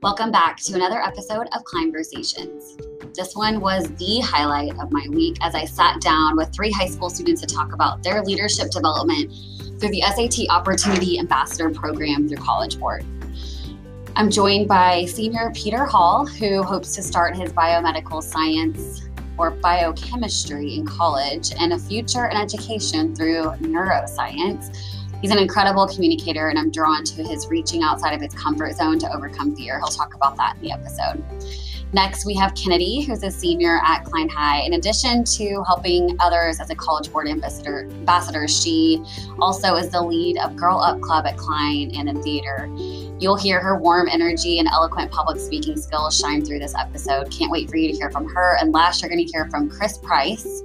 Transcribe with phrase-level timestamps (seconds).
[0.00, 2.76] Welcome back to another episode of Conversations.
[3.16, 6.86] This one was the highlight of my week as I sat down with three high
[6.86, 9.32] school students to talk about their leadership development
[9.80, 13.04] through the SAT Opportunity Ambassador Program through College Board.
[14.14, 19.02] I'm joined by senior Peter Hall, who hopes to start his biomedical science
[19.36, 24.76] or biochemistry in college and a future in education through neuroscience
[25.20, 28.98] He's an incredible communicator, and I'm drawn to his reaching outside of his comfort zone
[29.00, 29.78] to overcome fear.
[29.78, 31.24] He'll talk about that in the episode.
[31.92, 34.60] Next, we have Kennedy, who's a senior at Klein High.
[34.60, 39.02] In addition to helping others as a College Board ambassador, ambassador, she
[39.40, 42.68] also is the lead of Girl Up Club at Klein and in theater.
[43.18, 47.32] You'll hear her warm energy and eloquent public speaking skills shine through this episode.
[47.32, 48.58] Can't wait for you to hear from her.
[48.60, 50.62] And last, you're going to hear from Chris Price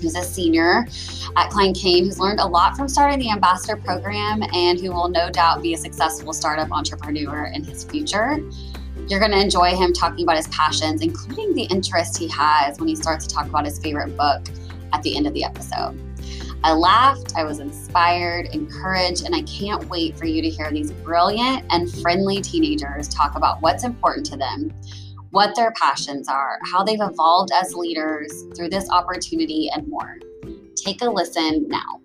[0.00, 0.86] who's a senior
[1.36, 5.08] at Klein Cain, who's learned a lot from starting the ambassador program and who will
[5.08, 8.38] no doubt be a successful startup entrepreneur in his future.
[9.08, 12.88] You're going to enjoy him talking about his passions, including the interest he has when
[12.88, 14.42] he starts to talk about his favorite book
[14.92, 15.98] at the end of the episode.
[16.62, 20.92] I laughed, I was inspired, encouraged, and I can't wait for you to hear these
[20.92, 24.72] brilliant and friendly teenagers talk about what's important to them,
[25.30, 30.18] what their passions are, how they've evolved as leaders through this opportunity, and more.
[30.76, 32.00] Take a listen now.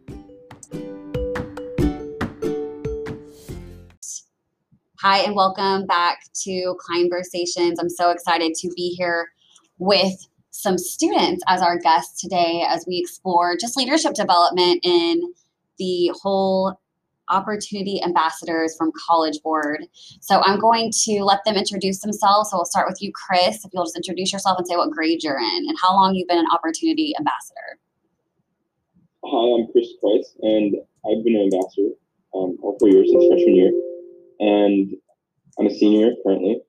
[5.01, 7.79] Hi, and welcome back to Conversations.
[7.79, 9.29] I'm so excited to be here
[9.77, 10.13] with
[10.51, 15.21] some students as our guests today as we explore just leadership development in
[15.77, 16.79] the whole
[17.29, 19.85] opportunity ambassadors from College Board.
[20.21, 22.51] So I'm going to let them introduce themselves.
[22.51, 23.65] So we'll start with you, Chris.
[23.65, 26.27] If you'll just introduce yourself and say what grade you're in and how long you've
[26.27, 27.79] been an opportunity ambassador.
[29.23, 31.89] Hi, I'm Chris Price, and I've been an ambassador
[32.35, 33.71] um, all four years since freshman year,
[34.39, 34.91] and
[35.57, 36.61] I'm a senior currently.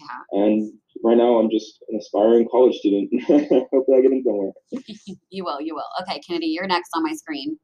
[0.00, 0.42] Yeah.
[0.44, 0.72] And
[1.02, 3.08] right now, I'm just an aspiring college student.
[3.22, 4.52] Hopefully, I get in somewhere.
[5.30, 5.60] you will.
[5.60, 5.88] You will.
[6.02, 7.58] Okay, Kennedy, you're next on my screen.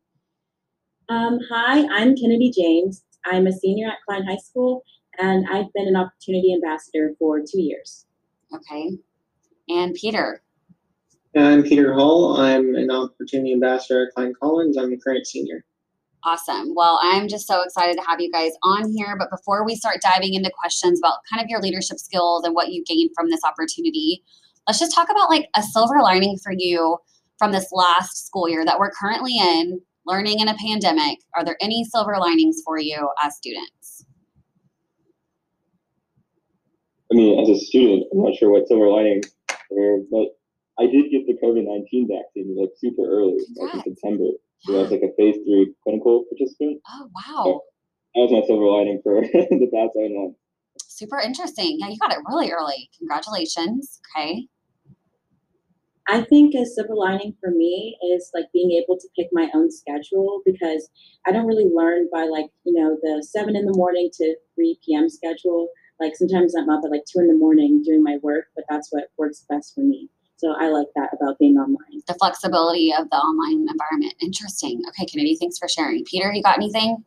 [1.10, 3.02] Um, hi, I'm Kennedy James.
[3.24, 4.82] I'm a senior at Klein High School,
[5.18, 8.04] and I've been an opportunity ambassador for two years.
[8.54, 8.90] Okay.
[9.70, 10.42] And Peter.
[11.34, 12.36] I'm Peter Hall.
[12.36, 14.76] I'm an opportunity ambassador at Klein Collins.
[14.76, 15.64] I'm a current senior.
[16.24, 16.74] Awesome.
[16.74, 19.16] Well, I'm just so excited to have you guys on here.
[19.18, 22.68] But before we start diving into questions about kind of your leadership skills and what
[22.68, 24.22] you gained from this opportunity,
[24.66, 26.98] let's just talk about like a silver lining for you
[27.38, 31.56] from this last school year that we're currently in learning in a pandemic, are there
[31.60, 34.06] any silver linings for you as students?
[37.12, 39.22] I mean, as a student, I'm not sure what silver lining
[39.70, 40.28] there, but
[40.80, 44.24] I did get the COVID 19 vaccine like super early, like in September.
[44.60, 44.78] So yeah.
[44.78, 46.80] I was like a phase three clinical participant.
[46.88, 47.44] Oh, wow.
[47.44, 47.60] So
[48.14, 50.38] that was my silver lining for the past nine months.
[50.88, 51.78] Super interesting.
[51.80, 52.90] Yeah, you got it really early.
[52.98, 54.00] Congratulations.
[54.16, 54.48] Okay.
[56.08, 59.70] I think a silver lining for me is like being able to pick my own
[59.70, 60.88] schedule because
[61.26, 64.78] I don't really learn by like, you know, the seven in the morning to 3
[64.84, 65.10] p.m.
[65.10, 65.68] schedule.
[66.00, 68.88] Like sometimes I'm up at like two in the morning doing my work, but that's
[68.90, 70.08] what works best for me.
[70.38, 72.00] So I like that about being online.
[72.06, 74.14] The flexibility of the online environment.
[74.22, 74.80] Interesting.
[74.88, 76.04] Okay, Kennedy, thanks for sharing.
[76.04, 77.04] Peter, you got anything?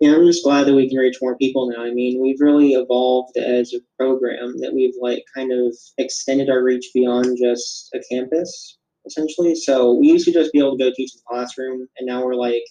[0.00, 1.84] Yeah, I'm just glad that we can reach more people now.
[1.84, 6.62] I mean, we've really evolved as a program that we've like kind of extended our
[6.62, 9.54] reach beyond just a campus, essentially.
[9.54, 12.24] So we used to just be able to go teach in the classroom, and now
[12.24, 12.62] we're like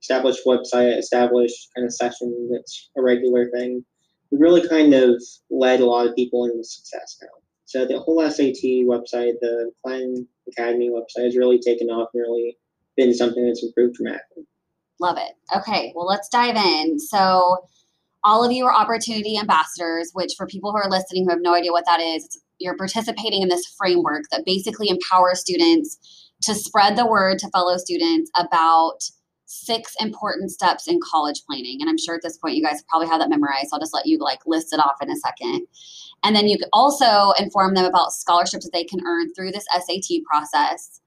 [0.00, 3.84] established website, established kind of session that's a regular thing.
[4.30, 7.28] We really kind of led a lot of people into success now.
[7.66, 12.56] So the whole SAT website, the Khan Academy website, has really taken off and really
[12.96, 14.44] been something that's improved dramatically.
[15.02, 15.32] Love it.
[15.56, 17.00] Okay, well, let's dive in.
[17.00, 17.66] So,
[18.22, 21.54] all of you are opportunity ambassadors, which for people who are listening who have no
[21.54, 25.98] idea what that is, you're participating in this framework that basically empowers students
[26.42, 28.98] to spread the word to fellow students about
[29.46, 31.78] six important steps in college planning.
[31.80, 33.70] And I'm sure at this point you guys probably have that memorized.
[33.70, 35.66] So I'll just let you like list it off in a second.
[36.22, 39.66] And then you can also inform them about scholarships that they can earn through this
[39.74, 41.00] SAT process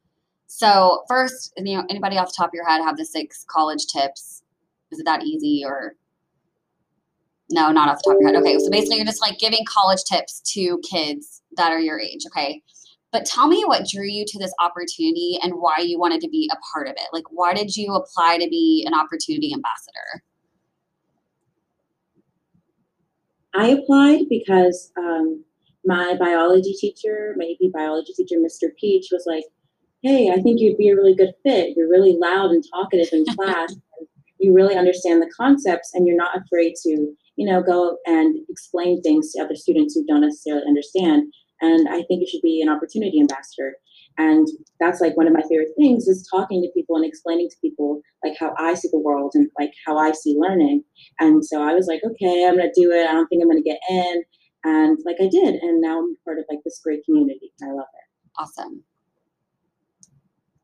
[0.57, 3.87] so first, you know, anybody off the top of your head have the six college
[3.87, 4.41] tips?
[4.89, 5.95] Is it that easy or
[7.49, 8.41] no, not off the top of your head.
[8.41, 12.21] Okay, so basically you're just like giving college tips to kids that are your age,
[12.27, 12.63] okay?
[13.11, 16.49] But tell me what drew you to this opportunity and why you wanted to be
[16.53, 17.09] a part of it.
[17.11, 20.23] Like why did you apply to be an opportunity ambassador?
[23.53, 25.43] I applied because um,
[25.83, 28.69] my biology teacher, my AP biology teacher, Mr.
[28.79, 29.43] Peach, was like,
[30.05, 31.75] hey, I think you'd be a really good fit.
[31.75, 33.75] You're really loud and talkative in class.
[34.39, 39.01] you really understand the concepts and you're not afraid to you know, go and explain
[39.01, 41.31] things to other students who don't necessarily understand.
[41.61, 43.75] And I think you should be an opportunity ambassador.
[44.17, 44.47] And
[44.79, 48.01] that's like one of my favorite things is talking to people and explaining to people
[48.23, 50.83] like how I see the world and like how I see learning.
[51.19, 53.07] And so I was like, okay, I'm gonna do it.
[53.07, 54.23] I don't think I'm gonna get in.
[54.63, 57.51] And like I did, and now I'm part of like this great community.
[57.61, 58.41] I love it.
[58.41, 58.83] Awesome.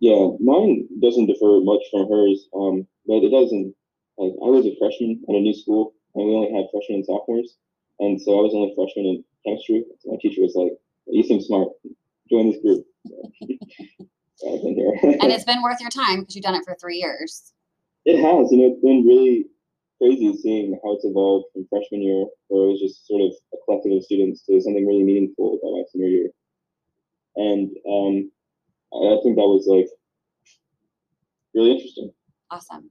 [0.01, 3.75] Yeah, mine doesn't differ much from hers, um, but it doesn't.
[4.17, 7.05] Like I was a freshman at a new school, and we only had freshmen and
[7.05, 7.55] sophomores,
[7.99, 9.85] and so I was only freshman in chemistry.
[10.01, 10.73] So my teacher was like,
[11.05, 11.69] "You seem smart.
[12.29, 12.81] Join this group."
[14.41, 17.53] and it's been worth your time because you've done it for three years.
[18.05, 19.45] It has, and it's been really
[20.01, 23.57] crazy seeing how it's evolved from freshman year, where it was just sort of a
[23.65, 26.29] collective of students, to something really meaningful by my senior year.
[27.37, 28.31] And um,
[28.93, 29.87] I think that was like
[31.53, 32.11] really interesting.
[32.49, 32.89] Awesome.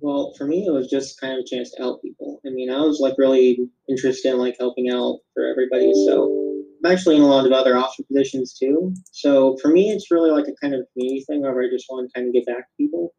[0.00, 2.40] Well, for me, it was just kind of a chance to help people.
[2.46, 3.58] I mean, I was like really
[3.88, 5.92] interested in like helping out for everybody.
[6.06, 8.92] So I'm actually in a lot of other officer positions too.
[9.12, 12.08] So for me, it's really like a kind of community thing where I just want
[12.08, 13.14] to kind of give back to people.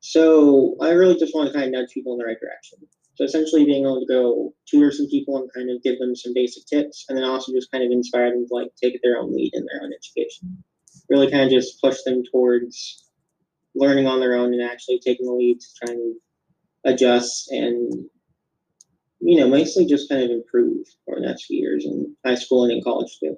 [0.00, 2.78] So I really just want to kind of nudge people in the right direction.
[3.14, 6.32] So essentially being able to go tutor some people and kind of give them some
[6.34, 9.34] basic tips and then also just kind of inspire them to like take their own
[9.34, 10.64] lead in their own education.
[11.08, 13.10] Really kind of just push them towards
[13.74, 16.16] learning on their own and actually taking the lead to try and
[16.84, 18.08] adjust and
[19.22, 22.64] you know, mostly just kind of improve for the next few years in high school
[22.64, 23.36] and in college too.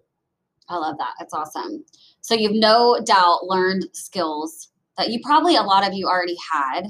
[0.68, 1.12] I love that.
[1.20, 1.84] It's awesome.
[2.22, 6.84] So you've no doubt learned skills that you probably a lot of you already had,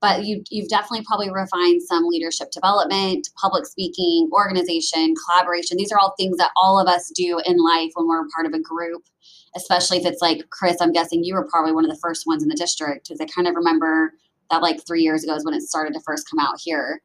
[0.00, 5.76] but you you've definitely probably refined some leadership development, public speaking, organization, collaboration.
[5.76, 8.54] These are all things that all of us do in life when we're part of
[8.54, 9.02] a group,
[9.56, 12.42] especially if it's like Chris, I'm guessing you were probably one of the first ones
[12.42, 14.12] in the district because I kind of remember
[14.50, 17.02] that like 3 years ago is when it started to first come out here.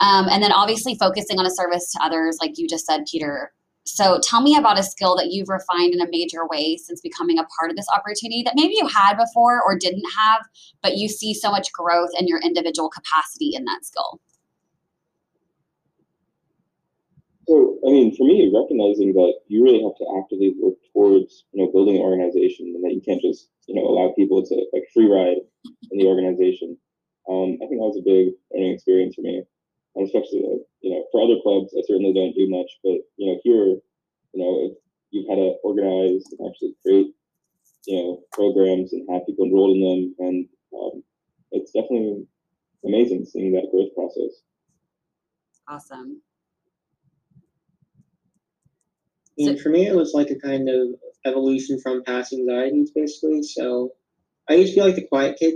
[0.00, 3.52] Um, and then obviously focusing on a service to others, like you just said, Peter.
[3.84, 7.38] So tell me about a skill that you've refined in a major way since becoming
[7.38, 10.46] a part of this opportunity that maybe you had before or didn't have,
[10.82, 14.20] but you see so much growth in your individual capacity in that skill.
[17.50, 21.58] So, I mean, for me, recognizing that you really have to actively work towards, you
[21.58, 24.86] know, building an organization and that you can't just, you know, allow people to like
[24.94, 25.42] free ride
[25.90, 26.78] in the organization.
[27.28, 29.42] Um, I think that was a big learning experience for me
[29.94, 30.40] and especially
[30.80, 33.66] you know for other clubs I certainly don't do much, but you know here,
[34.32, 34.76] you know
[35.10, 37.14] you've had to organize and actually create
[37.86, 41.02] you know programs and have people enrolled in them, and um,
[41.52, 42.26] it's definitely
[42.84, 44.42] amazing seeing that growth process.
[45.68, 46.20] Awesome.
[49.38, 50.88] And for me, it was like a kind of
[51.24, 53.42] evolution from past anxieties, basically.
[53.42, 53.92] So
[54.48, 55.54] I used to be like the quiet kid,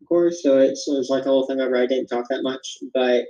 [0.00, 0.42] of course.
[0.42, 2.78] So it was like a whole thing where I didn't talk that much.
[2.92, 3.24] But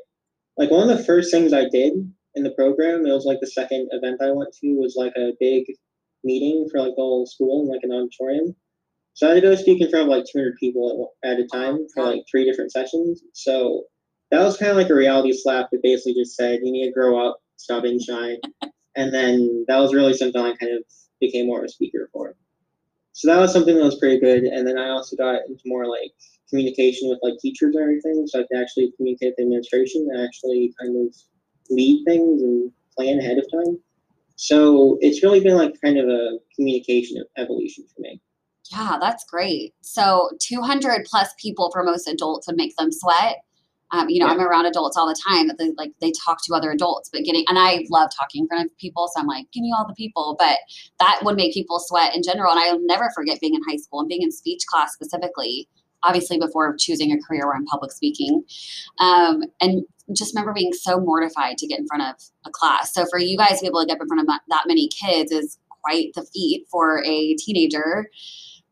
[0.56, 1.93] like one of the first things I did
[2.34, 5.32] in the program, it was like the second event I went to was like a
[5.38, 5.64] big
[6.25, 8.55] meeting for like the whole school in like an auditorium.
[9.14, 11.87] So I had to go speak in front of like 200 people at, a time
[11.94, 13.23] for like three different sessions.
[13.32, 13.84] So
[14.31, 16.93] that was kind of like a reality slap that basically just said, you need to
[16.93, 18.37] grow up, stop being shy.
[18.97, 20.83] and then that was really something I kind of
[21.21, 22.35] became more of a speaker for.
[23.13, 24.45] So that was something that was pretty good.
[24.45, 26.13] And then I also got into more like
[26.51, 30.26] communication with like teachers and everything, so I could actually communicate with the administration and
[30.26, 31.15] actually kind of
[31.71, 33.79] lead things and plan ahead of time.
[34.37, 38.21] So it's really been like kind of a communication evolution for me.
[38.71, 39.75] Yeah, that's great.
[39.81, 43.38] So 200 plus people for most adults would make them sweat.
[43.93, 44.33] Um, you know, yeah.
[44.33, 47.23] I'm around adults all the time that they like they talk to other adults, but
[47.23, 49.87] getting and I love talking in front of people, so I'm like, give me all
[49.87, 50.37] the people.
[50.38, 50.59] But
[50.99, 52.50] that would make people sweat in general.
[52.50, 55.69] And I'll never forget being in high school and being in speech class specifically
[56.02, 58.45] obviously before choosing a career where I'm public speaking.
[59.00, 62.14] Um, and just remember being so mortified to get in front of
[62.47, 62.95] a class.
[62.95, 64.88] So for you guys to be able to get up in front of that many
[64.88, 68.09] kids is quite the feat for a teenager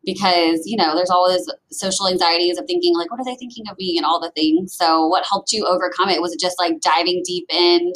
[0.05, 3.77] because you know there's always social anxieties of thinking like what are they thinking of
[3.79, 6.81] me and all the things so what helped you overcome it was it just like
[6.81, 7.93] diving deep in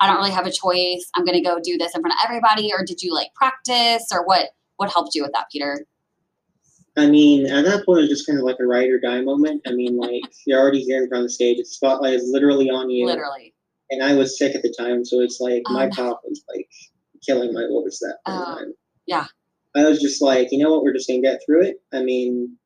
[0.00, 2.24] i don't really have a choice i'm going to go do this in front of
[2.24, 5.86] everybody or did you like practice or what what helped you with that peter
[6.96, 9.20] I mean, at that point, it was just kind of like a ride or die
[9.20, 9.62] moment.
[9.66, 11.58] I mean, like you're already here in front of the stage.
[11.58, 13.06] The spotlight is literally on you.
[13.06, 13.52] Literally.
[13.90, 16.68] And I was sick at the time, so it's like my oh, cough was like
[17.26, 18.74] killing my voice that uh, time.
[19.06, 19.26] Yeah.
[19.76, 21.82] I was just like, you know what, we're just gonna get through it.
[21.92, 22.56] I mean,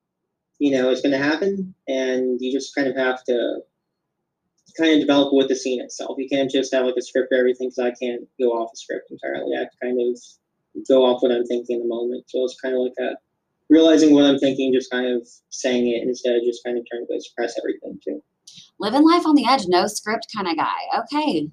[0.58, 3.60] you know, it's gonna happen, and you just kind of have to
[4.76, 6.16] kind of develop with the scene itself.
[6.18, 8.76] You can't just have like a script for everything because I can't go off a
[8.76, 9.56] script entirely.
[9.56, 10.20] I have to kind of
[10.88, 12.24] go off what I'm thinking in the moment.
[12.28, 13.16] So it's kind of like a
[13.68, 17.06] realizing what I'm thinking, just kind of saying it instead of just kind of trying
[17.06, 18.22] to express everything too.
[18.78, 21.00] living life on the edge, no script kind of guy.
[21.00, 21.50] Okay.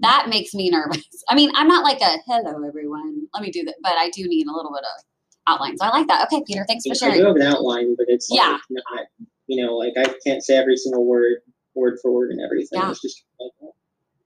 [0.00, 1.04] That makes me nervous.
[1.30, 3.22] I mean, I'm not like a hello everyone.
[3.34, 5.04] Let me do that, but I do need a little bit of
[5.46, 5.76] outline.
[5.78, 6.28] So I like that.
[6.32, 7.20] Okay, Peter, thanks for I sharing.
[7.20, 8.58] do have an outline, but it's like Yeah.
[8.70, 9.06] not,
[9.46, 11.38] you know, like I can't say every single word,
[11.74, 12.80] word for word and everything.
[12.80, 12.90] Yeah.
[12.90, 13.50] It's just like,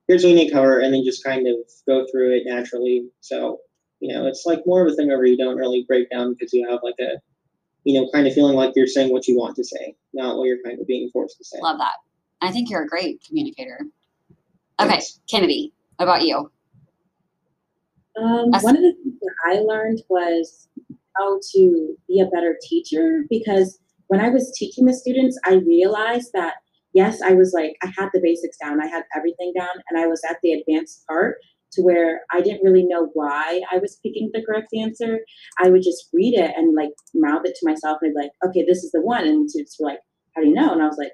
[0.07, 1.55] here's what you need to cover, and then just kind of
[1.87, 3.07] go through it naturally.
[3.21, 3.59] So,
[4.01, 6.53] you know, it's like more of a thing where you don't really break down because
[6.53, 7.17] you have like a,
[7.85, 10.45] you know, kind of feeling like you're saying what you want to say, not what
[10.45, 11.57] you're kind of being forced to say.
[11.61, 11.93] Love that.
[12.41, 13.79] I think you're a great communicator.
[14.79, 16.51] Okay, Kennedy, about you?
[18.17, 20.67] Um, one of the things that I learned was
[21.17, 26.31] how to be a better teacher because when I was teaching the students, I realized
[26.33, 26.55] that
[26.95, 30.07] yes, I was like, I had the basics down, I had everything down, and I
[30.07, 31.37] was at the advanced part
[31.73, 35.19] to where I didn't really know why I was picking the correct answer.
[35.59, 38.63] I would just read it and like mouth it to myself and be like, okay,
[38.65, 39.27] this is the one.
[39.27, 39.99] And it's like,
[40.33, 40.71] how do you know?
[40.71, 41.11] And I was like,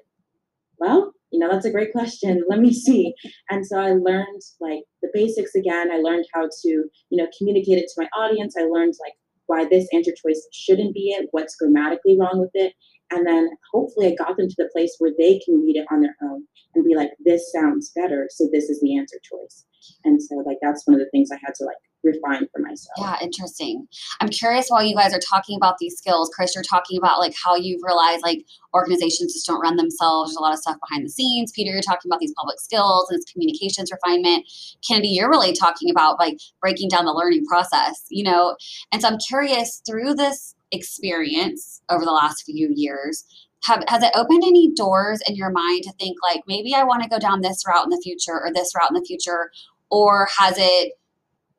[0.82, 2.42] well, you know, that's a great question.
[2.48, 3.14] Let me see.
[3.50, 5.92] And so I learned like the basics again.
[5.92, 8.56] I learned how to, you know, communicate it to my audience.
[8.58, 9.14] I learned like
[9.46, 12.74] why this answer choice shouldn't be it, what's grammatically wrong with it.
[13.12, 16.00] And then hopefully I got them to the place where they can read it on
[16.00, 18.28] their own and be like, this sounds better.
[18.30, 19.64] So this is the answer choice.
[20.04, 22.94] And so like that's one of the things I had to like refine for myself.
[22.98, 23.86] Yeah, interesting.
[24.20, 27.34] I'm curious while you guys are talking about these skills, Chris, you're talking about like
[27.42, 30.30] how you've realized like organizations just don't run themselves.
[30.30, 31.52] There's a lot of stuff behind the scenes.
[31.52, 34.46] Peter, you're talking about these public skills and it's communications refinement.
[34.86, 38.56] Kennedy, you're really talking about like breaking down the learning process, you know?
[38.90, 43.24] And so I'm curious through this experience over the last few years,
[43.64, 47.02] have, has it opened any doors in your mind to think like maybe I want
[47.02, 49.50] to go down this route in the future or this route in the future?
[49.90, 50.94] Or has it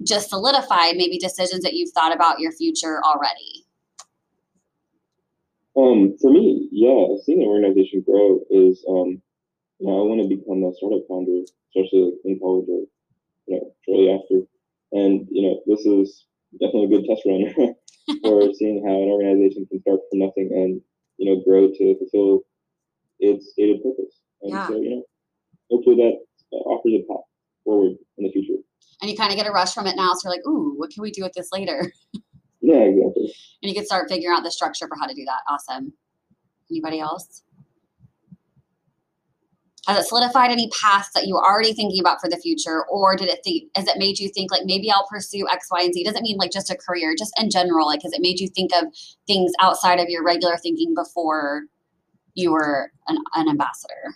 [0.06, 3.66] just solidified maybe decisions that you've thought about your future already?
[5.76, 9.22] Um, for me, yeah, seeing an organization grow is, um,
[9.80, 11.42] you know, I want to become a startup founder,
[11.72, 12.86] especially in college or,
[13.48, 14.46] you know, shortly after.
[14.92, 16.26] And, you know, this is
[16.60, 17.76] definitely a good test run
[18.22, 20.82] for seeing how an organization can start from nothing and,
[21.18, 22.42] you know, grow to fulfill
[23.20, 24.22] its stated purpose.
[24.42, 24.68] And Yeah.
[24.68, 25.04] so, you know,
[25.72, 27.24] hopefully that offers a path
[27.64, 28.60] forward in the future.
[29.02, 30.14] And you kind of get a rush from it now.
[30.14, 31.92] So you're like, ooh, what can we do with this later?
[32.66, 33.24] Yeah, exactly.
[33.62, 35.42] And you can start figuring out the structure for how to do that.
[35.50, 35.92] Awesome.
[36.72, 37.44] Anybody else?
[39.88, 42.86] Has it solidified any paths that you were already thinking about for the future?
[42.86, 45.82] Or did it think, has it made you think like maybe I'll pursue X, Y,
[45.82, 46.04] and Z?
[46.06, 47.86] Doesn't mean like just a career, just in general.
[47.86, 48.86] Like, has it made you think of
[49.28, 51.64] things outside of your regular thinking before
[52.34, 54.16] you were an, an ambassador?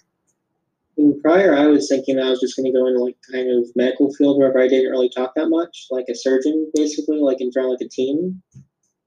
[0.97, 3.51] And prior, I was thinking that I was just going to go into like kind
[3.51, 7.41] of medical field wherever I didn't really talk that much, like a surgeon, basically, like
[7.41, 8.41] in front of like a team.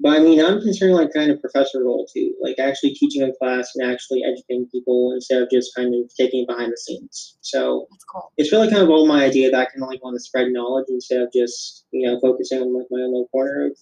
[0.03, 3.33] But I mean, I'm considering like kind of professor role too, like actually teaching a
[3.37, 7.37] class and actually educating people instead of just kind of taking it behind the scenes.
[7.43, 8.33] So cool.
[8.39, 10.49] it's really kind of all my idea that I kind of like want to spread
[10.53, 13.77] knowledge instead of just you know focusing on like my own little corner of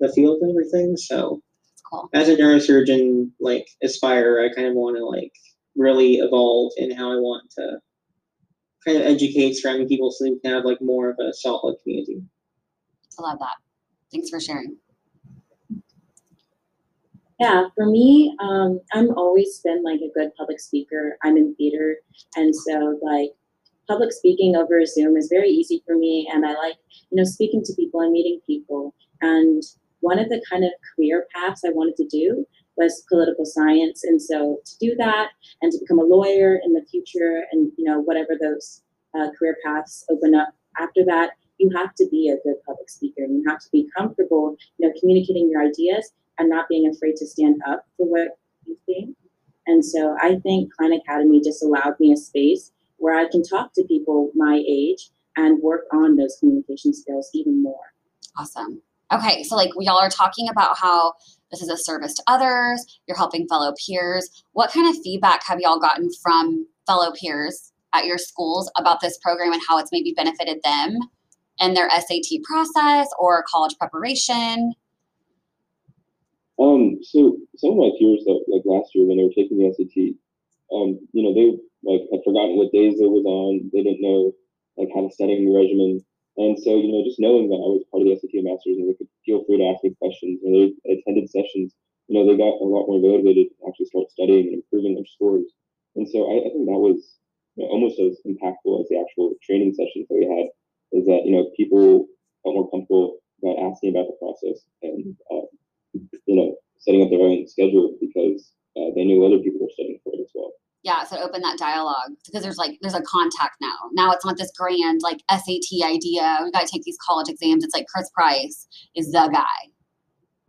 [0.00, 0.96] the field and everything.
[0.96, 1.42] So
[1.90, 2.08] cool.
[2.14, 5.32] as a neurosurgeon, like aspire, I kind of want to like
[5.76, 7.78] really evolve in how I want to
[8.86, 12.22] kind of educate surrounding people so we can have like more of a solid community.
[13.18, 13.56] I love that.
[14.10, 14.78] Thanks for sharing.
[17.38, 21.16] Yeah, for me, um, I'm always been like a good public speaker.
[21.22, 21.98] I'm in theater,
[22.34, 23.30] and so like
[23.86, 26.76] public speaking over Zoom is very easy for me, and I like
[27.10, 28.94] you know speaking to people and meeting people.
[29.20, 29.62] And
[30.00, 32.44] one of the kind of career paths I wanted to do
[32.76, 35.30] was political science, and so to do that
[35.62, 38.82] and to become a lawyer in the future, and you know whatever those
[39.16, 40.48] uh, career paths open up
[40.80, 43.88] after that, you have to be a good public speaker, and you have to be
[43.96, 48.38] comfortable, you know, communicating your ideas and not being afraid to stand up for what
[48.66, 49.16] you think.
[49.66, 53.72] And so I think Khan Academy just allowed me a space where I can talk
[53.74, 57.92] to people my age and work on those communication skills even more.
[58.36, 58.82] Awesome.
[59.12, 61.14] Okay, so like we all are talking about how
[61.50, 64.28] this is a service to others, you're helping fellow peers.
[64.52, 69.18] What kind of feedback have y'all gotten from fellow peers at your schools about this
[69.18, 70.98] program and how it's maybe benefited them
[71.58, 74.74] in their SAT process or college preparation?
[76.58, 79.70] Um, so some of my peers that like last year when they were taking the
[79.70, 80.18] SAT,
[80.74, 81.54] um, you know, they
[81.86, 83.70] like had forgotten what days it was on.
[83.72, 84.34] They didn't know
[84.76, 86.02] like how to studying regimen.
[86.38, 88.86] And so, you know, just knowing that I was part of the SAT Masters and
[88.90, 91.74] they could feel free to ask me questions and they attended sessions,
[92.06, 95.06] you know, they got a lot more motivated to actually start studying and improving their
[95.06, 95.50] scores.
[95.94, 97.18] And so I, I think that was
[97.58, 100.46] you know, almost as impactful as the actual training sessions that we had
[100.94, 102.06] is that, you know, people
[102.42, 105.46] felt more comfortable about asking about the process and, uh,
[106.26, 109.98] you know, setting up their own schedule because uh, they knew other people were studying
[110.04, 110.52] for it as well.
[110.82, 113.76] Yeah, so open that dialogue because there's like there's a contact now.
[113.92, 116.40] Now it's not this grand like SAT idea.
[116.44, 117.64] We got to take these college exams.
[117.64, 119.70] It's like Chris Price is the guy.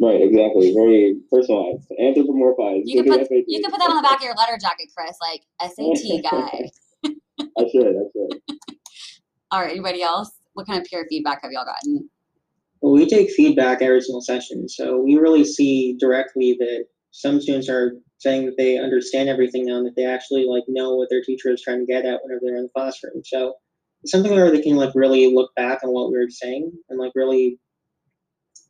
[0.01, 0.74] Right, exactly.
[0.74, 2.84] Very personalized, anthropomorphized.
[2.86, 5.18] You can put you can put that on the back of your letter jacket, Chris.
[5.20, 6.70] Like SAT guy.
[7.58, 7.96] I should.
[7.96, 8.41] I should.
[9.51, 9.72] All right.
[9.72, 10.32] Anybody else?
[10.53, 12.10] What kind of peer feedback have y'all gotten?
[12.81, 17.69] Well, we take feedback every single session, so we really see directly that some students
[17.69, 21.21] are saying that they understand everything now and that they actually like know what their
[21.21, 23.21] teacher is trying to get at whenever they're in the classroom.
[23.25, 23.55] So
[24.05, 27.13] something where they can like really look back on what we were saying and like
[27.15, 27.59] really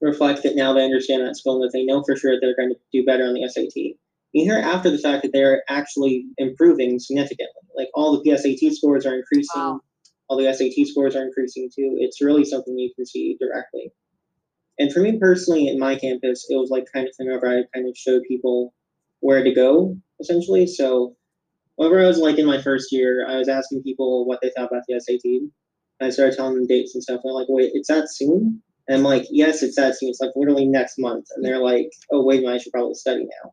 [0.02, 2.56] reflect that now they understand that skill and that they know for sure that they're
[2.56, 3.76] going to do better on the SAT.
[4.32, 7.48] You hear after the fact that they're actually improving significantly.
[7.76, 9.82] Like all the PSAT scores are increasing, wow.
[10.30, 11.98] All the SAT scores are increasing too.
[12.00, 13.92] It's really something you can see directly.
[14.78, 17.88] And for me personally, in my campus, it was like kind of whenever I kind
[17.88, 18.74] of showed people
[19.20, 20.68] where to go essentially.
[20.68, 21.16] So
[21.76, 24.70] whenever I was like in my first year, I was asking people what they thought
[24.72, 25.26] about the SAT.
[25.26, 25.52] And
[26.02, 27.22] I started telling them dates and stuff.
[27.24, 28.62] And they're like, wait, it's that soon?
[28.88, 30.10] And I'm like, yes, it's that soon.
[30.10, 31.26] It's like literally next month.
[31.36, 33.52] And they're like, oh, wait I should probably study now.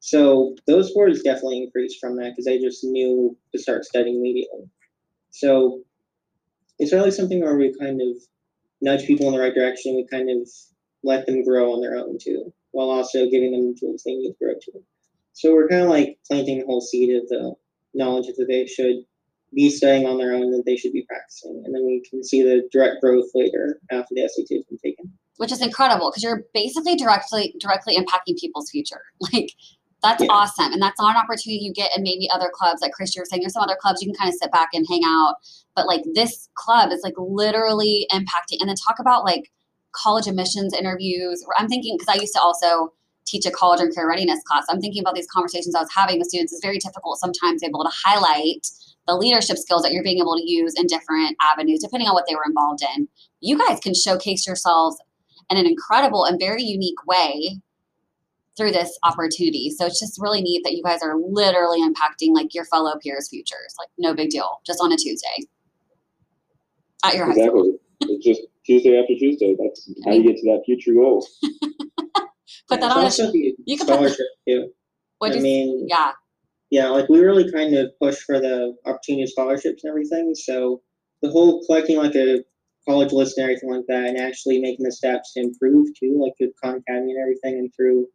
[0.00, 4.68] So those scores definitely increased from that because I just knew to start studying immediately.
[5.30, 5.82] So
[6.78, 8.16] it's really something where we kind of
[8.80, 9.96] nudge people in the right direction.
[9.96, 10.48] We kind of
[11.02, 14.28] let them grow on their own too, while also giving them the tools they need
[14.28, 14.82] to grow too.
[15.32, 17.54] So we're kind of like planting the whole seed of the
[17.92, 19.04] knowledge that they should
[19.54, 21.62] be studying on their own that they should be practicing.
[21.64, 25.12] And then we can see the direct growth later after the SAT has been taken.
[25.36, 29.02] Which is incredible because you're basically directly directly impacting people's future.
[29.32, 29.50] Like
[30.04, 30.30] that's yeah.
[30.30, 30.72] awesome.
[30.72, 32.82] And that's not an opportunity you get in maybe other clubs.
[32.82, 34.86] Like Chris, you're saying there's some other clubs you can kind of sit back and
[34.88, 35.36] hang out.
[35.74, 39.50] But like this club is like literally impacting and then talk about like
[39.92, 41.44] college admissions interviews.
[41.56, 42.92] I'm thinking because I used to also
[43.26, 44.66] teach a college and career readiness class.
[44.68, 46.52] I'm thinking about these conversations I was having with students.
[46.52, 48.66] It's very difficult sometimes to be able to highlight
[49.06, 52.24] the leadership skills that you're being able to use in different avenues, depending on what
[52.28, 53.08] they were involved in.
[53.40, 54.96] You guys can showcase yourselves
[55.50, 57.60] in an incredible and very unique way
[58.56, 59.70] through this opportunity.
[59.70, 63.28] So it's just really neat that you guys are literally impacting like your fellow peers'
[63.28, 63.74] futures.
[63.78, 65.46] Like no big deal, just on a Tuesday
[67.04, 67.44] at your exactly.
[67.44, 67.78] high school.
[68.00, 69.54] it's just Tuesday after Tuesday.
[69.58, 71.26] That's how you get to that future goal.
[72.68, 73.32] put that on a
[73.66, 74.70] you can scholarship put, too.
[75.18, 76.12] What I mean, yeah,
[76.70, 80.34] yeah, like we really kind of push for the opportunity scholarships and everything.
[80.34, 80.82] So
[81.22, 82.42] the whole collecting like a
[82.86, 86.32] college list and everything like that, and actually making the steps to improve too, like
[86.38, 88.06] through Khan Academy and everything, and through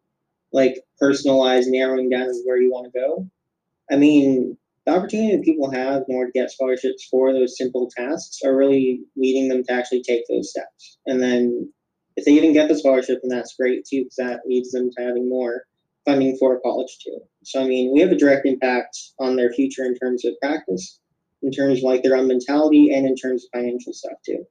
[0.52, 3.30] like personalized narrowing down where you want to go.
[3.92, 7.90] I mean, the opportunity that people have in order to get scholarships for those simple
[7.96, 10.98] tasks are really leading them to actually take those steps.
[11.06, 11.72] And then
[12.16, 15.04] if they even get the scholarship, then that's great too, because that leads them to
[15.04, 15.64] having more
[16.06, 17.20] funding for college too.
[17.44, 21.00] So I mean, we have a direct impact on their future in terms of practice,
[21.42, 24.44] in terms of like their own mentality, and in terms of financial stuff too.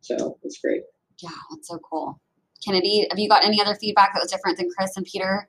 [0.00, 0.82] So it's great.
[1.22, 2.20] Yeah, that's so cool.
[2.64, 5.48] Kennedy, have you got any other feedback that was different than Chris and Peter?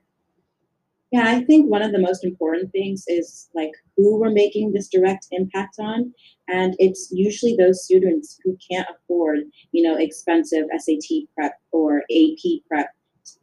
[1.10, 4.88] Yeah, I think one of the most important things is like who we're making this
[4.88, 6.12] direct impact on.
[6.48, 9.40] And it's usually those students who can't afford,
[9.72, 12.88] you know, expensive SAT prep or AP prep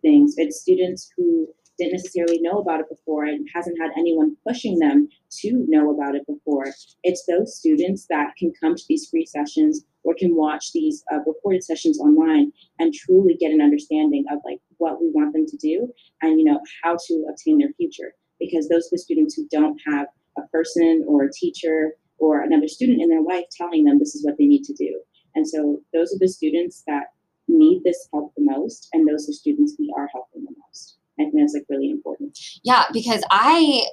[0.01, 0.36] things.
[0.38, 1.47] It's students who
[1.78, 5.10] didn't necessarily know about it before and hasn't had anyone pushing them
[5.41, 6.67] to know about it before.
[7.04, 11.19] It's those students that can come to these free sessions or can watch these uh,
[11.26, 15.58] recorded sessions online and truly get an understanding of like what we want them to
[15.58, 18.13] do and you know how to obtain their future.
[18.39, 22.67] Because those are the students who don't have a person or a teacher or another
[22.67, 25.00] student in their life telling them this is what they need to do.
[25.36, 27.08] And so those are the students that
[27.48, 30.98] need this help the most and those are students we are helping the most.
[31.19, 32.38] I think that's like really important.
[32.63, 33.86] Yeah because i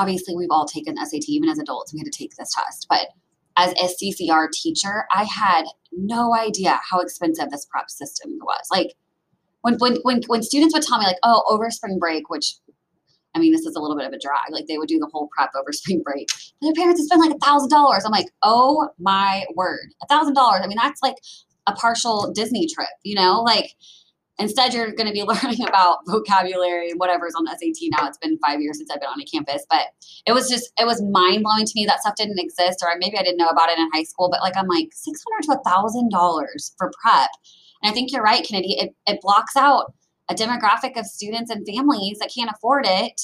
[0.00, 3.08] obviously we've all taken SAT even as adults we had to take this test but
[3.56, 8.66] as a CCR teacher, I had no idea how expensive this prep system was.
[8.70, 8.94] Like
[9.62, 12.54] when when when when students would tell me like, oh, over spring break, which
[13.34, 14.50] I mean, this is a little bit of a drag.
[14.50, 16.28] Like they would do the whole prep over spring break.
[16.62, 18.04] Their parents would spend like a thousand dollars.
[18.04, 20.60] I'm like, oh my word, a thousand dollars.
[20.64, 21.16] I mean, that's like
[21.66, 23.42] a partial Disney trip, you know?
[23.42, 23.74] Like
[24.40, 28.08] Instead, you're going to be learning about vocabulary and whatever's on the SAT now.
[28.08, 29.88] It's been five years since I've been on a campus, but
[30.26, 33.18] it was just, it was mind blowing to me that stuff didn't exist, or maybe
[33.18, 36.72] I didn't know about it in high school, but like I'm like, 600 to $1,000
[36.78, 37.30] for prep.
[37.82, 38.76] And I think you're right, Kennedy.
[38.78, 39.92] It, it blocks out
[40.28, 43.20] a demographic of students and families that can't afford it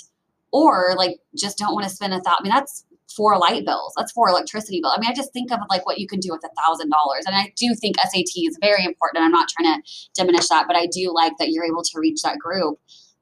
[0.52, 2.36] or like just don't want to spend a thousand.
[2.40, 3.92] I mean, that's four light bills.
[3.96, 4.94] That's four electricity bills.
[4.96, 7.24] I mean, I just think of like what you can do with a thousand dollars.
[7.26, 9.24] And I do think SAT is very important.
[9.24, 12.22] I'm not trying to diminish that, but I do like that you're able to reach
[12.22, 12.78] that group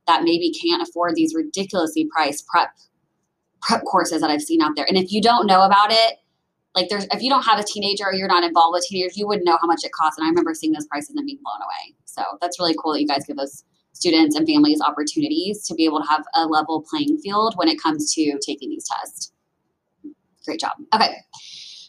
[0.06, 2.70] that maybe can't afford these ridiculously priced prep
[3.62, 4.86] prep courses that I've seen out there.
[4.86, 6.18] And if you don't know about it,
[6.74, 9.26] like there's if you don't have a teenager or you're not involved with teenagers, you
[9.26, 10.18] wouldn't know how much it costs.
[10.18, 11.94] And I remember seeing those prices and being blown away.
[12.04, 15.84] So that's really cool that you guys give those students and families opportunities to be
[15.84, 19.32] able to have a level playing field when it comes to taking these tests.
[20.44, 20.72] Great job.
[20.94, 21.14] Okay.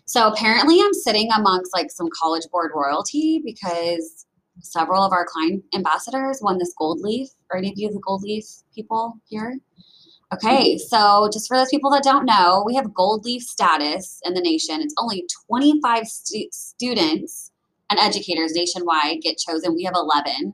[0.05, 4.25] So apparently I'm sitting amongst like some college board royalty because
[4.61, 7.29] several of our Klein ambassadors won this gold leaf.
[7.51, 9.57] Are any of you the gold leaf people here?
[10.33, 14.33] Okay, so just for those people that don't know, we have gold leaf status in
[14.33, 14.81] the nation.
[14.81, 17.51] It's only 25 stu- students
[17.89, 19.75] and educators nationwide get chosen.
[19.75, 20.53] We have 11.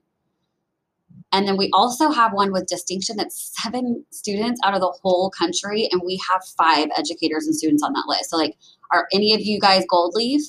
[1.31, 5.29] And then we also have one with distinction that's seven students out of the whole
[5.29, 8.29] country, and we have five educators and students on that list.
[8.29, 8.57] So, like,
[8.91, 10.43] are any of you guys gold leaf?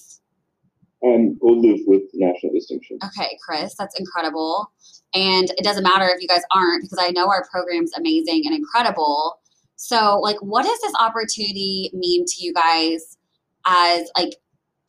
[1.04, 2.98] Um, gold leaf with national distinction.
[3.04, 4.72] Okay, Chris, that's incredible.
[5.14, 8.54] And it doesn't matter if you guys aren't because I know our program's amazing and
[8.54, 9.38] incredible.
[9.76, 13.18] So, like, what does this opportunity mean to you guys
[13.66, 14.34] as like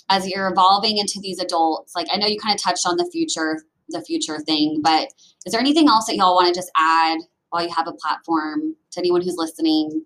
[0.09, 1.95] as you're evolving into these adults?
[1.95, 5.09] Like, I know you kind of touched on the future, the future thing, but
[5.45, 7.19] is there anything else that y'all want to just add
[7.49, 10.03] while you have a platform to anyone who's listening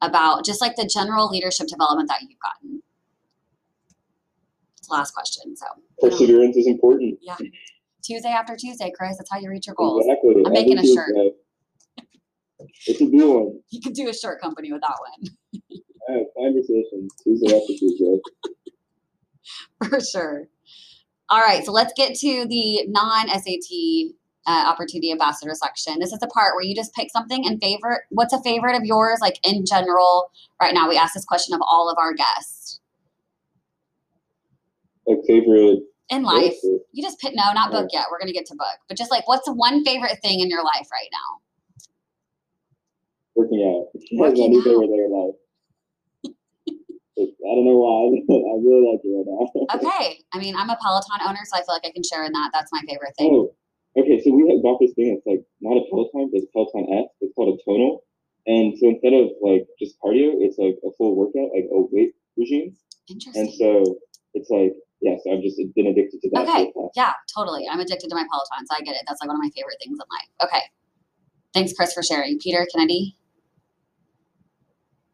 [0.00, 2.82] about just like the general leadership development that you've gotten?
[4.90, 5.54] Last question.
[5.54, 5.66] So
[6.00, 7.18] perseverance is important.
[7.20, 7.36] Yeah.
[8.02, 9.18] Tuesday after Tuesday, Chris.
[9.18, 10.02] That's how you reach your goals.
[10.06, 10.42] Exactly.
[10.46, 11.12] I'm making a shirt.
[11.14, 11.30] Tuesday.
[12.86, 13.60] It's a good one.
[13.70, 15.30] You could do a shirt company with that one
[16.08, 18.18] I have conversations Tuesday after Tuesday.
[19.90, 20.48] for sure.
[21.30, 24.14] All right, so let's get to the non-SAT
[24.46, 25.98] uh, opportunity ambassador section.
[26.00, 28.00] This is the part where you just pick something and favorite.
[28.10, 30.30] What's a favorite of yours, like in general?
[30.60, 32.80] Right now, we ask this question of all of our guests
[35.06, 35.80] Like favorite.
[36.08, 36.54] in life.
[36.62, 36.82] book?
[36.92, 37.34] You just pick.
[37.34, 38.06] No, not book yet.
[38.10, 40.64] We're gonna get to book, but just like, what's the one favorite thing in your
[40.64, 41.40] life right now?
[43.36, 44.00] Working out.
[44.12, 44.64] Working out.
[44.64, 45.34] favorite thing in life.
[46.24, 46.34] It's-
[47.22, 48.14] I don't know why.
[48.30, 49.44] I really like it right now.
[49.78, 52.32] Okay, I mean, I'm a Peloton owner, so I feel like I can share in
[52.32, 52.50] that.
[52.52, 53.30] That's my favorite thing.
[53.32, 53.54] Oh,
[54.00, 54.20] okay.
[54.22, 57.10] So we have got this thing It's like not a Peloton, but it's Peloton S.
[57.20, 58.04] It's called a tonal.
[58.48, 62.16] And so instead of like just cardio, it's like a full workout, like a weight
[62.36, 62.72] regime.
[63.10, 63.36] Interesting.
[63.36, 63.98] And so
[64.32, 66.48] it's like, yes, I've just been addicted to that.
[66.48, 66.72] Okay.
[66.96, 67.68] Yeah, totally.
[67.68, 69.04] I'm addicted to my Peloton, so I get it.
[69.06, 70.48] That's like one of my favorite things in life.
[70.48, 70.64] Okay.
[71.52, 72.38] Thanks, Chris, for sharing.
[72.38, 73.17] Peter, Kennedy.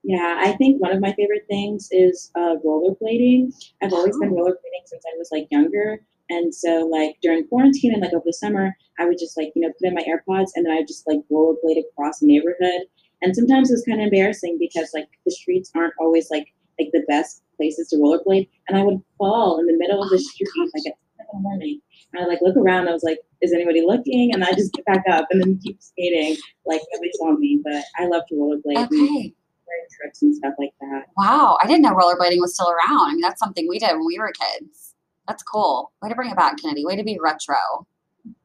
[0.05, 3.53] Yeah, I think one of my favorite things is uh, rollerblading.
[3.83, 4.35] I've always been Oh.
[4.37, 6.01] rollerblading since I was like younger.
[6.31, 9.63] And so like during quarantine and like over the summer, I would just like, you
[9.63, 12.83] know, put in my AirPods and then I would just like rollerblade across the neighborhood.
[13.23, 16.91] And sometimes it was kind of embarrassing because like the streets aren't always like like
[16.93, 18.49] the best places to rollerblade.
[18.69, 21.19] And I would fall in the middle of Oh the my street like at seven
[21.19, 21.81] in the morning.
[22.13, 24.35] And I like look around, I was like, is anybody looking?
[24.35, 26.37] And I just get back up and then keep skating
[26.67, 27.61] like nobody saw me.
[27.65, 28.87] But I love to rollerblade.
[28.93, 29.35] Okay.
[29.67, 31.07] Learn tricks and stuff like that.
[31.17, 31.59] Wow.
[31.63, 33.11] I didn't know rollerblading was still around.
[33.11, 34.95] I mean, that's something we did when we were kids.
[35.27, 35.93] That's cool.
[36.03, 36.85] Way to bring it back, Kennedy.
[36.85, 37.87] Way to be retro.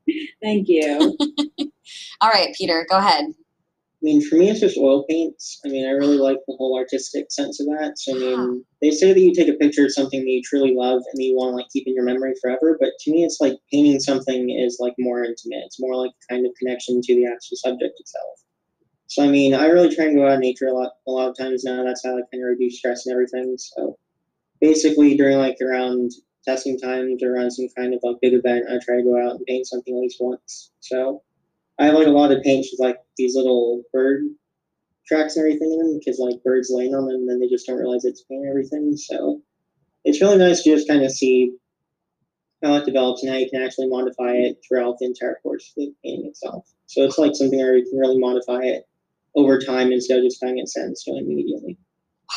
[0.42, 1.18] Thank you.
[2.22, 3.26] All right, Peter, go ahead.
[4.02, 5.60] I mean, for me, it's just oil paints.
[5.66, 7.96] I mean, I really like the whole artistic sense of that.
[7.98, 10.74] So, I mean, they say that you take a picture of something that you truly
[10.74, 12.78] love and you want to like keep in your memory forever.
[12.80, 15.64] But to me, it's like painting something is like more intimate.
[15.66, 18.40] It's more like kind of connection to the actual subject itself.
[19.10, 20.94] So, I mean, I really try and go out in nature a lot.
[21.08, 23.58] A lot of times now, that's how I kind of reduce stress and everything.
[23.58, 23.98] So,
[24.62, 26.12] basically, during like around
[26.46, 29.36] testing times or around some kind of like big event, I try to go out
[29.36, 30.72] and paint something at least once.
[30.80, 31.22] So.
[31.80, 34.24] I have like a lot of paints with like these little bird
[35.08, 37.66] tracks and everything in them because like birds land on them and then they just
[37.66, 38.98] don't realize it's paint and everything.
[38.98, 39.42] So
[40.04, 41.54] it's really nice to just kind of see
[42.62, 45.76] how it develops and how you can actually modify it throughout the entire course of
[45.86, 46.68] the painting itself.
[46.88, 48.84] So it's like something where you can really modify it
[49.36, 51.78] over time instead of just finding it set in stone immediately.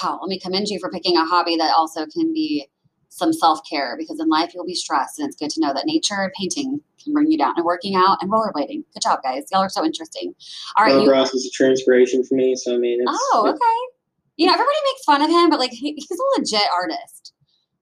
[0.02, 0.18] Wow.
[0.20, 2.68] Let me commend you for picking a hobby that also can be
[3.09, 5.18] some self care because in life you'll be stressed.
[5.18, 7.94] And it's good to know that nature and painting can bring you down and working
[7.94, 8.85] out and rollerblading.
[8.94, 9.44] Good job, guys.
[9.52, 10.35] Y'all are so interesting.
[10.76, 10.92] All right.
[10.94, 12.57] Bob You, Ross is a true inspiration for me.
[12.57, 13.92] So I mean, it's, Oh, okay.
[14.37, 17.35] You know, everybody makes fun of him, but like he, he's a legit artist.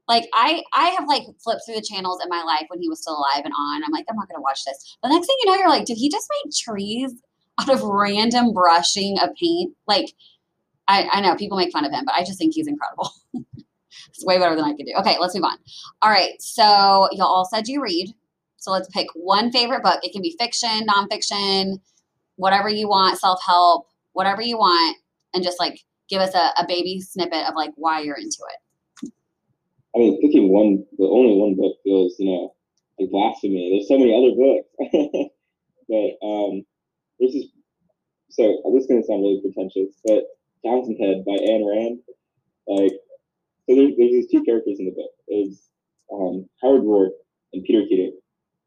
[0.08, 3.00] Like I, I have like flipped through the channels in my life when he was
[3.00, 3.84] still alive and on.
[3.84, 4.96] I'm like, I'm not gonna watch this.
[5.04, 7.12] The next thing you know, you're like, did he just make trees
[7.60, 9.74] out of random brushing of paint?
[9.86, 10.12] Like,
[10.88, 13.10] I, I know people make fun of him, but I just think he's incredible.
[14.08, 14.94] it's way better than I could do.
[14.98, 15.58] Okay, let's move on.
[16.02, 18.14] All right, so y'all all said you read.
[18.56, 20.00] So let's pick one favorite book.
[20.02, 21.80] It can be fiction, nonfiction,
[22.36, 24.98] whatever you want, self help, whatever you want,
[25.32, 29.10] and just like give us a, a baby snippet of like why you're into it.
[29.94, 32.54] I mean, picking one, the only one book feels, you know,
[32.98, 33.70] like blasphemy.
[33.72, 35.30] There's so many other books.
[35.88, 36.64] but um,
[37.20, 37.46] there's is
[38.30, 40.24] so this is to sound really pretentious, but
[40.64, 41.98] Fountainhead by Ayn Rand.
[42.68, 42.92] Like,
[43.66, 45.10] so there's, there's these two characters in the book.
[45.28, 45.68] There's
[46.12, 47.16] um, Howard Roark
[47.52, 48.18] and Peter Keating.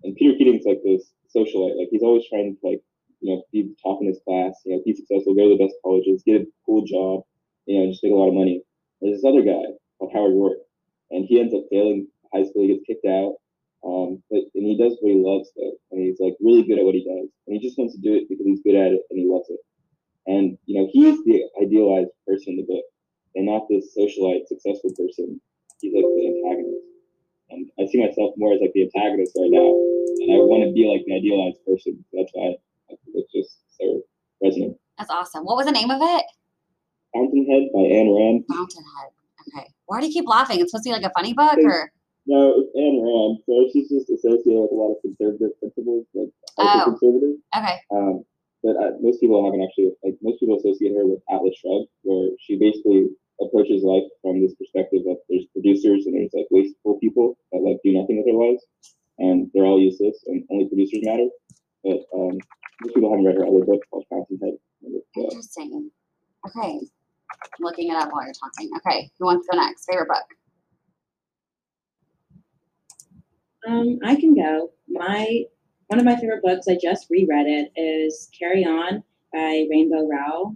[0.03, 1.77] And Peter Keating's like this socialite.
[1.77, 2.81] Like he's always trying to like,
[3.21, 5.75] you know, be top in his class, you know, be successful, go to the best
[5.83, 7.23] colleges, get a cool job,
[7.65, 8.61] you know, just make a lot of money.
[9.01, 9.63] There's this other guy
[9.99, 10.59] called Howard Roark,
[11.11, 12.63] and he ends up failing high school.
[12.63, 13.35] He gets kicked out,
[14.13, 16.85] um, but and he does what he loves though, and he's like really good at
[16.85, 19.01] what he does, and he just wants to do it because he's good at it
[19.09, 19.59] and he loves it.
[20.25, 22.85] And you know, he's the idealized person in the book,
[23.35, 25.41] and not this socialite, successful person.
[25.81, 26.87] He's like the antagonist.
[27.49, 30.71] And I see myself more as like the antagonist right now, and I want to
[30.71, 31.99] be like the idealized person.
[32.13, 32.55] That's why
[32.89, 34.01] it's just so
[34.41, 34.77] resonant.
[34.97, 35.43] That's awesome.
[35.43, 36.25] What was the name of it?
[37.13, 38.45] Fountainhead by Ayn Rand.
[38.49, 39.11] Fountainhead.
[39.43, 39.67] Okay.
[39.85, 40.59] Why do you keep laughing?
[40.59, 41.91] It's supposed to be like a funny book, or
[42.25, 42.55] no?
[42.57, 43.39] It's Ayn Rand.
[43.45, 46.83] So she's just associated with a lot of conservative principles, like oh.
[46.85, 47.37] conservative.
[47.55, 47.77] Okay.
[47.91, 48.23] Um,
[48.63, 52.31] but uh, most people haven't actually like most people associate her with Atlas Shrugged, where
[52.39, 57.35] she basically approaches life from this perspective that there's producers and there's like wasteful people
[57.51, 58.63] that like do nothing with their lives,
[59.19, 61.27] and they're all useless, and only producers matter.
[61.83, 62.39] But um,
[62.81, 64.55] most people haven't read her other book called Fountainhead.
[65.15, 65.91] Interesting.
[66.47, 68.71] Okay, I'm looking it up while you're talking.
[68.77, 69.85] Okay, who wants to go next?
[69.85, 70.27] Favorite book?
[73.67, 74.71] Um, I can go.
[74.87, 75.43] My
[75.87, 80.55] one of my favorite books, I just reread it, is Carry On by Rainbow Rowell.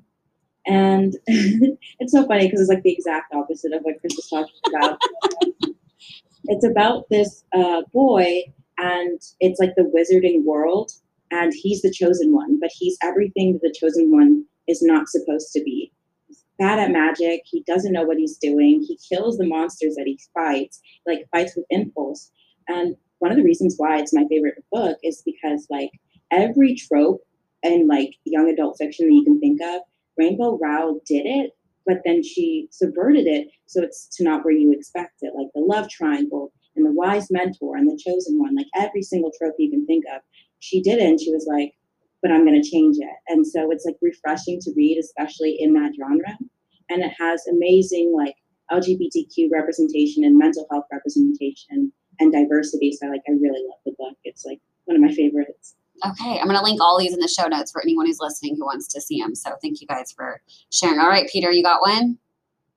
[0.65, 4.55] And it's so funny because it's like the exact opposite of what Chris was talking
[4.67, 4.99] about.
[6.45, 8.41] it's about this uh, boy,
[8.77, 10.91] and it's like the wizarding world,
[11.31, 15.51] and he's the chosen one, but he's everything that the chosen one is not supposed
[15.53, 15.91] to be.
[16.59, 17.43] Bad at magic.
[17.45, 18.83] He doesn't know what he's doing.
[18.85, 22.31] He kills the monsters that he fights, like fights with impulse.
[22.67, 25.91] And one of the reasons why it's my favorite book is because like
[26.31, 27.21] every trope
[27.63, 29.81] and like young adult fiction that you can think of,
[30.17, 31.51] Rainbow Rowell did it,
[31.85, 35.61] but then she subverted it so it's to not where you expect it, like the
[35.61, 39.71] love triangle and the wise mentor and the chosen one, like every single trope you
[39.71, 40.21] can think of.
[40.59, 41.73] She did it and she was like,
[42.21, 43.15] but I'm going to change it.
[43.27, 46.37] And so it's like refreshing to read, especially in that genre.
[46.89, 48.35] And it has amazing like
[48.71, 52.91] LGBTQ representation and mental health representation and diversity.
[52.91, 54.17] So like I really love the book.
[54.23, 55.75] It's like one of my favorites.
[56.05, 58.55] Okay, I'm going to link all these in the show notes for anyone who's listening
[58.55, 59.33] who wants to see them.
[59.33, 60.99] So thank you guys for sharing.
[60.99, 62.19] All right, Peter, you got one?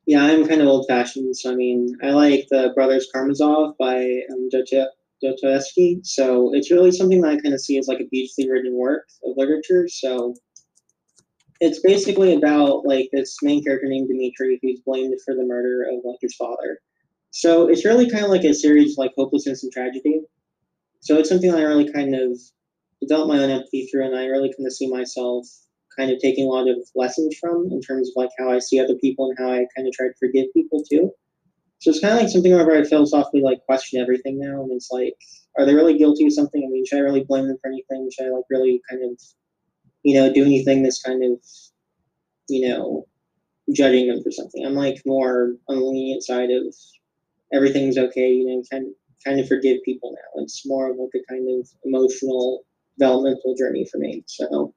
[0.07, 1.37] Yeah, I'm kind of old fashioned.
[1.37, 4.48] So, I mean, I like the Brothers Karamazov by um,
[5.22, 6.00] Dostoevsky.
[6.03, 9.07] So it's really something that I kind of see as like a beautifully written work
[9.24, 9.87] of literature.
[9.87, 10.35] So
[11.61, 16.00] it's basically about like this main character named Dmitri who's blamed for the murder of
[16.05, 16.81] like his father.
[17.31, 20.21] So it's really kind of like a series like hopelessness and tragedy.
[21.01, 22.38] So it's something I really kind of
[23.01, 25.47] developed my own empathy through, and I really kind of see myself
[25.97, 28.79] kind of taking a lot of lessons from in terms of like how I see
[28.79, 31.11] other people and how I kind of try to forgive people too.
[31.79, 34.90] So it's kind of like something where I philosophically like question everything now, and it's
[34.90, 35.14] like,
[35.59, 36.62] are they really guilty of something?
[36.62, 38.09] I mean, should I really blame them for anything?
[38.12, 39.19] Should I like really kind of,
[40.03, 41.38] you know, do anything that's kind of,
[42.49, 43.07] you know,
[43.73, 44.64] judging them for something?
[44.64, 46.75] I'm like more on the lenient side of
[47.52, 48.92] everything's okay, you know, kind of
[49.24, 50.42] kind of forgive people now.
[50.42, 52.62] It's more of like a kind of emotional
[52.98, 54.24] developmental journey for me.
[54.26, 54.74] So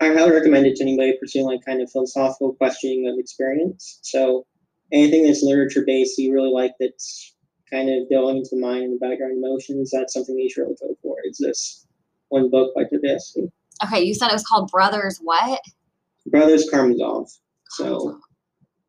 [0.00, 3.98] I highly recommend it to anybody pursuing like kind of philosophical questioning of experience.
[4.02, 4.46] So
[4.92, 7.34] anything that's literature based you really like that's
[7.70, 10.62] kind of going into the mind and the background emotions, that's something that you should
[10.62, 11.16] really go for.
[11.24, 11.86] Is this
[12.28, 13.50] one book by Dostoevsky.
[13.84, 15.60] Okay, you said it was called Brothers what?
[16.26, 17.30] Brothers Karamazov.
[17.70, 18.18] So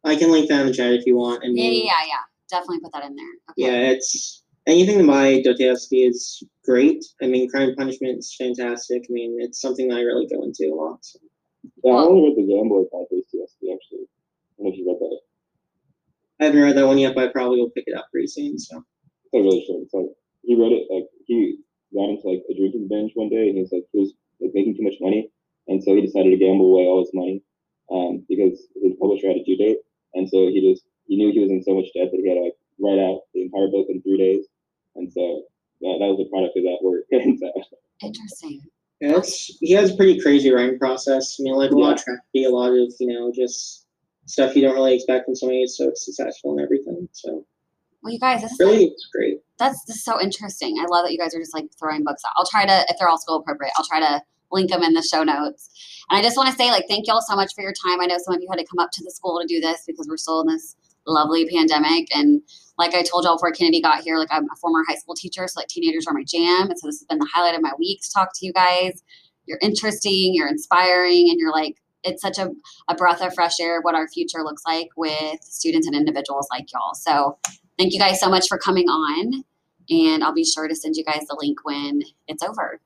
[0.03, 1.41] I can link that in the chat if you want.
[1.43, 2.23] Mean, yeah, yeah, yeah.
[2.49, 3.25] Definitely put that in there.
[3.51, 3.55] Okay.
[3.57, 7.03] Yeah, it's anything by Dostoevsky is great.
[7.21, 9.05] I mean, Crime and Punishment is fantastic.
[9.09, 11.03] I mean, it's something that I really go into a lot.
[11.03, 11.19] So.
[11.83, 14.05] Yeah, I only read the Gambler by Dostoevsky actually.
[14.05, 15.19] I don't know if you read that.
[16.39, 18.59] I haven't read that one yet, but I probably will pick it up pretty soon.
[18.59, 18.83] So.
[19.27, 19.83] It's like really short.
[19.83, 20.05] It's like
[20.43, 21.59] he read it like he
[21.93, 24.51] got into like a drinking binge one day, and he was like he was like
[24.53, 25.29] making too much money,
[25.67, 27.43] and so he decided to gamble away all his money
[27.91, 29.79] um, because his publisher had a due date,
[30.13, 32.35] and so he just he knew he was in so much debt that he had
[32.35, 34.45] to like write out the entire book in three days,
[34.95, 35.43] and so
[35.81, 37.05] that, that was a product of that work.
[38.01, 38.61] Interesting.
[38.99, 39.21] Yeah,
[39.61, 41.37] he has a pretty crazy writing process.
[41.39, 41.83] I mean, like a yeah.
[41.83, 43.85] lot of tragedy, a lot of you know just
[44.25, 47.07] stuff you don't really expect from somebody who's so successful and everything.
[47.13, 47.45] So.
[48.03, 49.37] Well, you guys, this is really like, great.
[49.57, 50.77] That's just so interesting.
[50.79, 52.31] I love that you guys are just like throwing books out.
[52.37, 55.01] I'll try to, if they're all school appropriate, I'll try to link them in the
[55.01, 55.69] show notes.
[56.09, 57.99] And I just want to say, like, thank y'all so much for your time.
[57.99, 59.83] I know some of you had to come up to the school to do this
[59.85, 60.75] because we're still in this
[61.07, 62.07] lovely pandemic.
[62.15, 62.41] And
[62.77, 65.47] like I told y'all before Kennedy got here, like I'm a former high school teacher,
[65.47, 66.69] so like teenagers are my jam.
[66.69, 69.01] And so this has been the highlight of my week to talk to you guys.
[69.45, 72.51] You're interesting, you're inspiring, and you're like it's such a,
[72.87, 76.71] a breath of fresh air what our future looks like with students and individuals like
[76.71, 76.93] y'all.
[76.93, 77.37] So
[77.77, 79.43] thank you guys so much for coming on.
[79.89, 82.79] And I'll be sure to send you guys the link when it's over.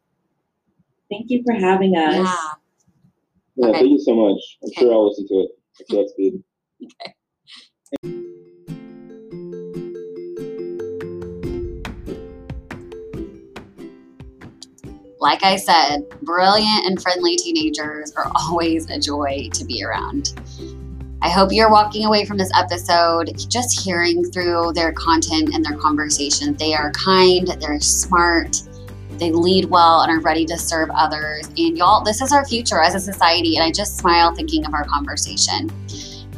[1.11, 2.15] Thank you for having us.
[2.15, 2.35] Yeah.
[3.57, 3.79] Yeah, Okay.
[3.79, 4.39] thank you so much.
[4.63, 4.81] I'm Okay.
[4.81, 5.49] sure I'll listen to it.
[5.79, 6.43] I feel that's good.
[15.21, 20.33] Like I said, brilliant and friendly teenagers are always a joy to be around.
[21.21, 25.77] I hope you're walking away from this episode just hearing through their content and their
[25.77, 26.55] conversation.
[26.55, 28.63] They are kind, they're smart,
[29.19, 31.47] they lead well, and are ready to serve others.
[31.57, 33.57] And y'all, this is our future as a society.
[33.57, 35.69] And I just smile thinking of our conversation.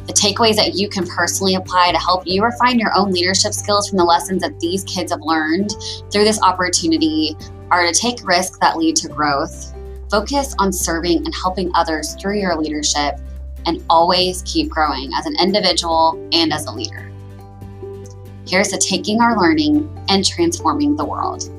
[0.06, 3.88] The takeaways that you can personally apply to help you refine your own leadership skills
[3.88, 5.74] from the lessons that these kids have learned
[6.12, 7.36] through this opportunity
[7.70, 9.74] are to take risks that lead to growth,
[10.10, 13.18] focus on serving and helping others through your leadership,
[13.66, 17.10] and always keep growing as an individual and as a leader.
[18.46, 21.50] Here's to taking our learning and transforming the world.